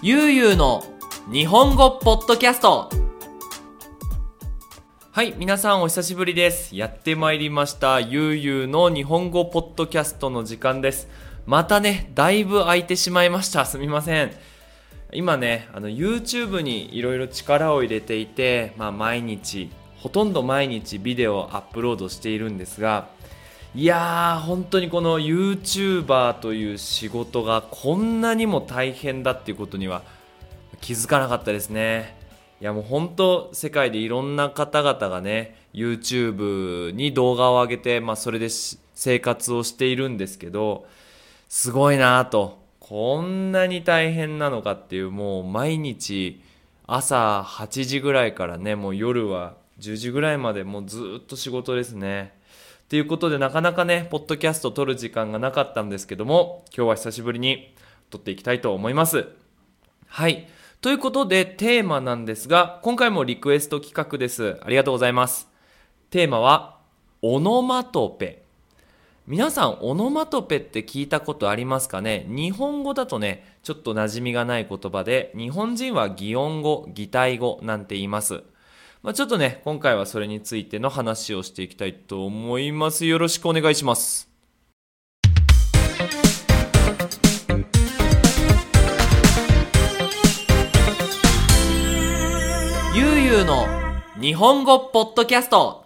[0.00, 0.84] ゆうゆうの
[1.28, 2.88] 日本語ポッドキャスト
[5.10, 6.76] はい、皆さんお久しぶりです。
[6.76, 7.98] やってまいりました。
[7.98, 11.08] ゆうゆうの日本語ポッドキャストの時間です。
[11.46, 13.66] またね、だいぶ空いてしまいました。
[13.66, 14.30] すみません。
[15.12, 23.08] 今ね、あの YouTube にいろいろ力を入れていて、まあ毎日、ほとんど毎日ビデオをアップロードしているんですが、
[23.74, 30.02] いやー、本当にこの YouTuber という仕事がこんなにも大変だっていうことには
[30.80, 32.16] 気づかなかったですね。
[32.60, 38.48] いやもう本当世界でいろんな方々がね YouTube に動画を上げて、まあ、それで
[38.94, 40.86] 生活をしているんですけど
[41.48, 46.42] すごいなとこんなに大変なのかっていうもう毎日
[46.86, 52.37] 朝8時ぐらいからねもう夜は10時ぐらいまでもうずっと仕事ですね。
[52.88, 57.74] ということでなかなかねポッドキャスト撮る時間がなかったんですけども今日は久しぶりに
[58.10, 59.28] 撮っていきたいと思います。
[60.06, 60.48] はい。
[60.80, 64.58] ということで、テーマなんですが、今回もリクエスト企画です。
[64.62, 65.48] ありがとうございます。
[66.08, 66.78] テーマは、
[67.20, 68.44] オノマトペ。
[69.26, 72.24] 皆さん、オノマトペって聞いたことありますかね？
[72.28, 78.44] 日本語だとね、ちょっと馴染みがない言葉で、日本人は擬音語、擬態語なんて言います。
[79.00, 83.06] まあ、ちょっとね、今回はそれについての話をしていきたいと思います。
[83.06, 84.28] よろしくお願いします。
[92.96, 93.66] ゆうゆうの
[94.20, 95.84] 日本語ポッドキャスト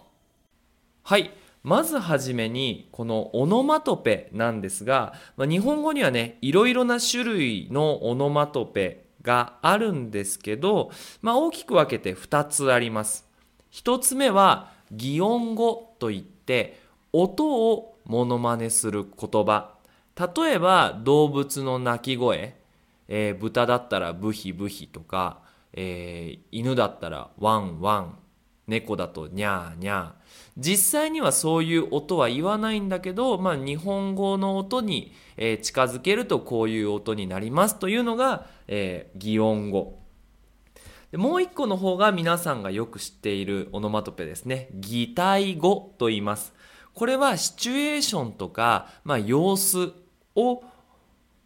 [1.03, 1.29] はい。
[1.61, 13.27] まずはじめに、このオノマトペなんですが、まあ、日本語にはね、いろいろな種類のオノマトペがあるんですけど、まあ、大きく分けて2つあります。
[13.71, 16.79] 1つ目は、擬音語といって、
[17.11, 19.71] 音をモノマネする言葉。
[20.19, 22.55] 例えば、動物の鳴き声。
[23.07, 25.39] えー豚だったらブヒブヒとか、
[25.73, 28.17] えー犬だったらワンワン
[28.67, 30.11] 猫だとニャーニャー。
[30.57, 35.13] 実際にはそういう音は言わないんだけど、まあ、日本語の音に、
[35.61, 39.99] 近づけるとこういう音になりますというのが、えー擬音語。
[41.11, 44.69] でもう一個の方が皆さんがよく知っているオノマトペですね。
[44.73, 46.53] 擬態語と言います。
[46.93, 49.93] これはシチュエーションとか、まあ、様子
[50.35, 50.63] を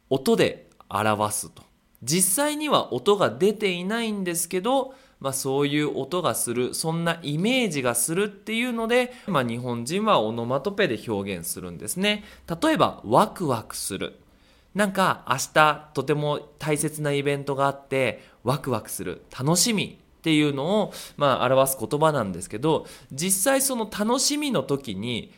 [0.09, 1.63] 音で表すと。
[2.03, 12.23] 実際には音が出ていないんですけど、まあ、そういう音がするそんなイメージがするっていうので、まあ、日本人はオノマトペで表現するんですね。
[12.61, 14.19] 例えばワクワクする。
[14.75, 19.23] なんか明日とても大切なイベントがあってワクワクする。
[19.37, 25.31] 楽しみっていうのをまあ表す言葉なんですけど実際その楽しみの時に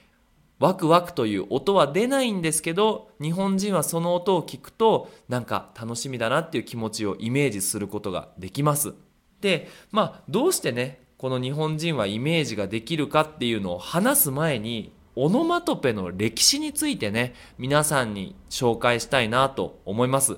[0.59, 8.93] ワクワクという音は出ないんですけど日本人はその音を聞くとなんか楽しみだなっていう気持ちをイメージすることができます。
[9.41, 20.37] でまあどうしてねこの日本人はイメージができるかっていうのを話す前にオノマトペの歴史についてね皆さんに紹介したいなと思います。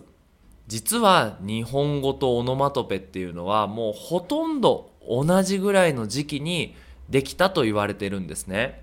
[0.68, 6.76] 実は日本語とオノマトペっていうのはもうほとんど同じぐらいの時期に
[7.10, 8.82] できたと言われてるんですね。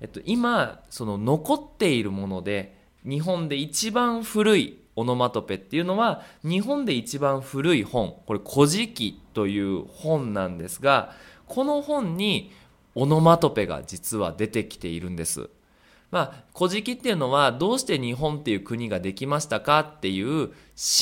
[0.00, 11.12] えっと、今その残っているもので日本で一番古いオノマトペっていうのは日本で一番古い本これ「古事記」という本なんですが
[11.46, 12.52] この本に
[12.94, 15.48] オノマトペが実は出てきているんです。
[16.10, 20.50] まあ、古事記っていうのはどうして日本っていう国ができましたかっていう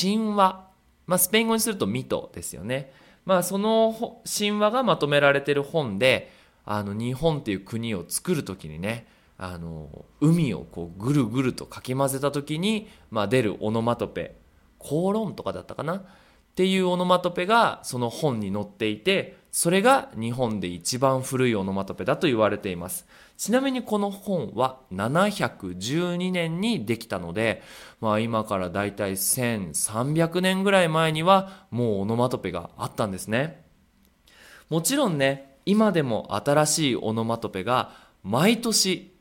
[0.01, 0.67] 神話、
[1.07, 2.93] まあ、スペイン語にするとミトですよね。
[3.25, 6.31] まあ、その神話がまとめられてる本で
[6.65, 9.07] あの日本っていう国を作る時にね
[9.41, 14.35] あの海をこうぐるぐるとかき混ぜた時に、まあ、出るオノマトペ
[14.77, 15.95] コーロンとかだったかな？
[15.95, 16.01] っ
[16.55, 23.07] ていうオノマトペがその本に載っていてそれが日本で一番古いオノマトペだと言われています。
[23.37, 27.61] ちなみにこの本は712年にできたので、
[28.01, 33.63] まあ、今からだいたい1300年ぐらい前にはもうオノマトペがあったんですね。
[34.69, 39.17] もちろんね今でも新しいオノマトペが毎年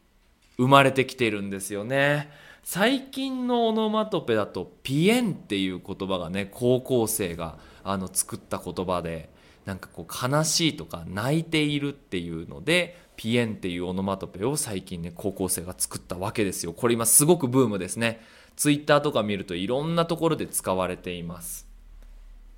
[0.58, 2.30] 生まれてきてるんですよね。
[2.64, 9.30] 最近のオノマトペだとピエンっていう言葉がね高校生があの作った言葉で
[9.64, 16.72] なんかこう悲しいとか泣いているっていうのでピエンっていうオノマトペを最近ね高校生が作ったわけですよ。
[16.72, 18.20] これ今すごくブームですね。
[18.56, 21.68] ツイッターとか見るといろんなところで使われています。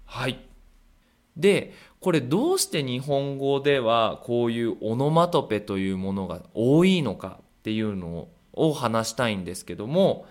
[0.07, 0.41] はい。
[1.37, 7.39] でこれどうして日本語ではこういうオノマトペというものが多いのか
[7.71, 10.27] っていうのを話したいんですけども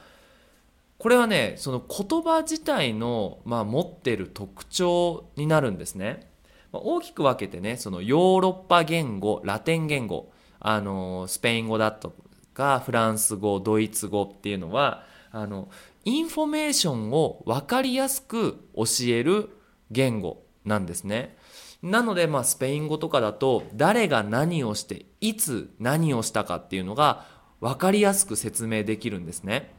[0.97, 6.29] これはねその言葉自体の、まあ、持ってる特徴になるんですね。
[6.73, 12.13] ま、大きく分けてねそのヨーロッパ言語ラテン言語あのスペイン語だと
[12.53, 15.69] かフランス語ドイツ語っていうのはあの
[16.03, 19.49] インフォメーションを分かりやすく教える
[19.91, 21.37] 言語なんですね。
[21.81, 27.25] なので、まあ、スペイン語とかだと誰が何をしていつ何をしたかっていうのが
[27.61, 29.73] 分かりやすく説明できるんですね。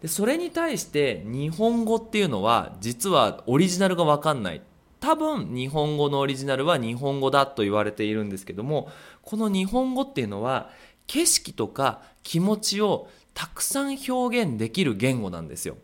[0.00, 4.62] でそれに対して日本語っていうのは実はオリジナルが分かんない
[5.00, 8.90] 多分日本語のオリジナルは日本語だと言われているんですけども
[9.22, 10.70] この日本語っていうのは
[11.06, 15.76] 景色とか気持ちをたくさん表現できる言語なんですよ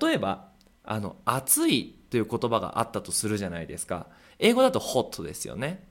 [0.00, 0.48] 例えば
[0.84, 4.06] あの暑いという言葉があったとするじゃないですか。
[4.38, 5.82] 英語だと hot ですよね。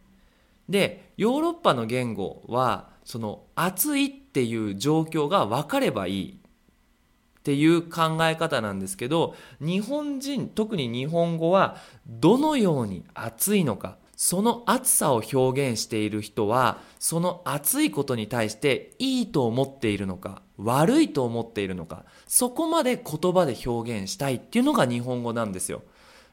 [0.70, 11.76] でヨーロッパの言語はその暑いっていう状況が分かればいいっていう考え方なんですけど日本人特に日本語は
[12.08, 25.84] どのように暑いのかその暑さを表現している人はその暑いことに対していいと思っているのか悪いと思っているのかそこまで言葉で表現したいっていうのが日本語なんですよ。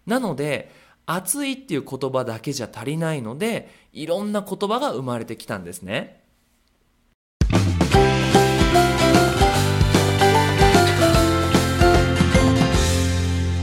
[0.06, 0.70] なので
[1.06, 6.22] 暑いっていう言葉だけじゃ足りないのでいろんな言葉が生まれてきたんですね。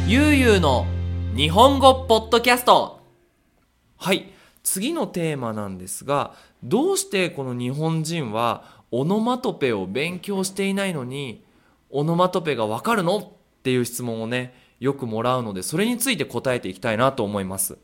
[0.07, 0.85] ゆうゆうの
[1.35, 3.01] 日本語ポッドキャスト。
[3.97, 4.31] はい。
[4.63, 11.43] 次のテーマなんですがどうしてこの日本人はオノマトペを勉強していないのに
[11.89, 13.17] オノマトペがわかるの？
[13.17, 13.29] っ
[13.63, 17.77] ていう質問をねよくもらうのでそれについて答えていきたいなと思います。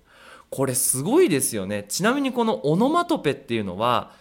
[0.50, 1.84] これすごいですよね。
[1.90, 4.12] ちなみにこのオノマトペっていうのは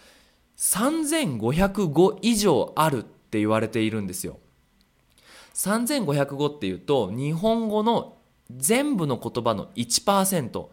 [0.57, 4.39] 3500語以上あるって言われているんですよ。
[5.53, 8.17] 3500語っていうと日本語の
[8.55, 10.67] 全部の言葉の1%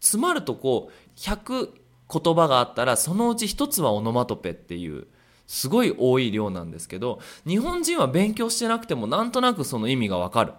[0.00, 1.70] つまるとこう100
[2.12, 5.06] 言葉があったらそのうち1つはオノマトペっていう
[5.46, 10.52] すごい多い量なんですけど日本人は勉強してなくてもなんとなくその意味がわかる。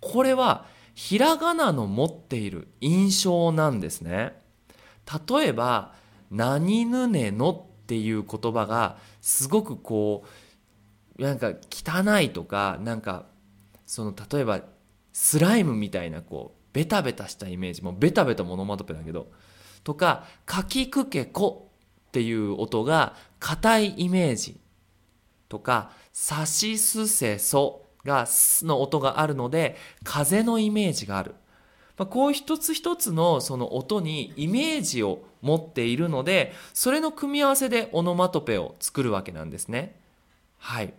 [0.00, 4.40] これはひらがなの持っている印象なんですね。
[5.30, 5.94] 例えば
[6.30, 7.50] 「何ぬねの」
[7.82, 10.24] っていう言葉がすごくこ
[11.18, 13.26] うなんか汚いとかなんか
[13.86, 14.60] その例えば
[15.12, 19.30] スライムみたいなこうベタベタしたイメージもうベタベタモノマトペだけど
[19.84, 21.70] とか「かきくけこ」
[22.08, 24.60] っていう音が硬いイメージ。
[25.48, 31.34] とか「さしすせそ」が「す」の音があるので風のイメージがある。
[31.96, 39.98] まあ、こう一つ一つのその音にイメージを持っているのでそれの組み合わせでオノマトペを作るわけなんですね。
[40.58, 40.94] はい。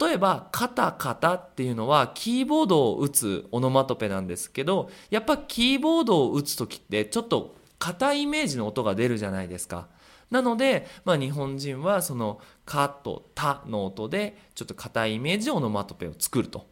[0.00, 9.86] 例えば、カタカタっていうのはキーボードを打つオノマトペなんですけど、やっぱキーボードを打つ時ってちょっと硬いイメージの音が出るじゃないですか。
[10.30, 16.66] なので、まあ、日本人はその「カ」と「タ」の音でちょっと硬いイメージでオノマトペを作ると。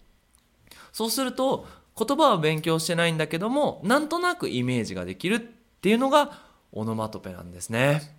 [0.92, 1.66] そうすると
[1.96, 5.38] 言葉は勉強してないんだけどもなんとなくイメージができるっ
[5.80, 6.42] ていうのが
[6.72, 8.16] オノマトペなんですね。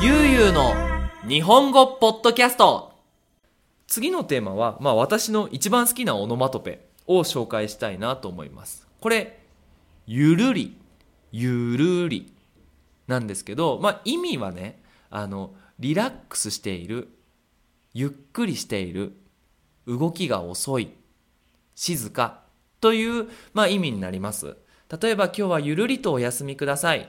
[0.00, 0.74] ゆうゆうの
[1.28, 2.87] 日本語ポッドキャスト
[3.88, 8.86] 次のテーマは、まあ、私の一番好きなオノマトペを紹介したいなと思います。
[9.00, 9.40] これ
[10.06, 10.76] ゆるり
[11.32, 12.32] ゆるり
[13.06, 17.08] なんですけど、まあ、意味はねあのリラックスしている
[17.94, 19.14] ゆっくりしている
[19.86, 20.92] 動きが遅い
[21.74, 22.42] 静か
[22.80, 24.56] という、まあ、意味になります。
[25.00, 27.08] 例えば今日はゆるりとお休みくださいっ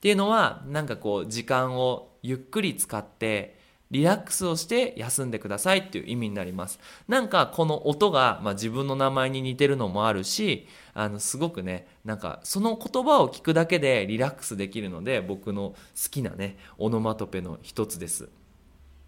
[0.00, 3.59] ていうのはなんかこう時間をゆっくり使って
[3.90, 6.78] リラックスをして休んでくださいっていう意味になります。
[7.08, 15.76] なんかこの音が、まあ、自分の名前に似てるのもあるし、あのすごくね、なんかその言葉を聞くだけでリラックスできるので僕の好
[16.10, 18.28] きなね、オノマトペの一つです。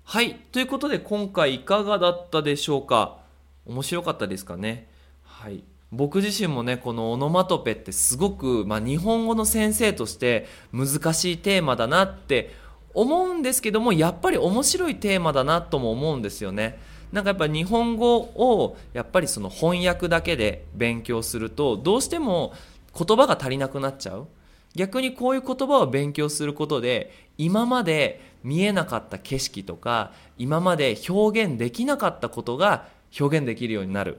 [0.04, 0.34] はい。
[0.50, 3.18] ということで今回いかがだったでしょうか？
[3.64, 4.88] 面白かったですかね？
[5.22, 5.62] はい。
[5.92, 12.54] 僕自身もねこのオノマトペってすごく、まあ、日本語の先生として難しいテーマだなって
[12.94, 16.78] 思うんですけどもやっぱり面白いテーマだなとも思うんですよね。
[17.12, 22.54] なんかやっぱ日本語をやっぱりその翻訳だけで勉強するとどうしても
[22.96, 24.28] 言葉が足りなくなっちゃう。
[24.74, 32.88] 逆にこういう言葉を勉強することで今まで見えなかった景色とか今まで表現できなかったことが
[33.20, 34.16] 表現できるようになる。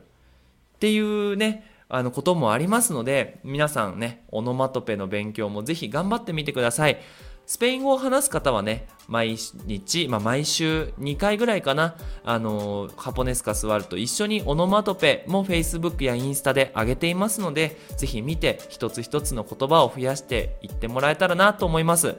[0.76, 7.00] っていうねあのこともありますので皆さんねオノマトペの勉強もぜひ頑張ってみてください。
[7.46, 9.36] スペイン語を話す方はね、毎
[9.66, 22.16] 日、まあ、毎週2回ぐらいかな、あのー、ハポネスカスワールと一緒にオノマトペも Facebook やインスタで上げていますので、ぜひ見て一つ一つの言葉を増やしていってもらえたらなと思います。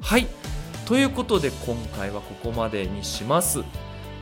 [0.00, 0.26] はい。
[0.86, 3.62] ということで今回はここまでにします。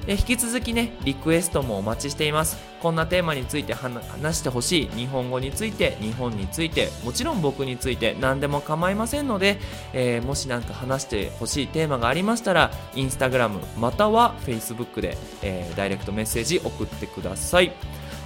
[0.07, 2.57] え引き続きねリクエストもお待ちしています。
[2.81, 9.59] こんなテーマについて話してほしい日本語について日本についてもちろん僕について何でも構いませんので、
[9.93, 17.73] えー、もし何か話してほしいテーマがありましたらインスタグラムまたは Facebook で、えー、ダイレクトメッセージ送ってください。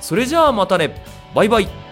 [0.01, 1.03] それじゃあまたね。
[1.35, 1.90] バイバイ。